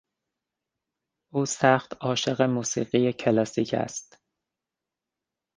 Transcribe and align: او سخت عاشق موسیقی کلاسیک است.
او 1.33 1.45
سخت 1.45 1.93
عاشق 2.01 2.41
موسیقی 2.41 3.13
کلاسیک 3.13 3.73
است. 3.73 4.19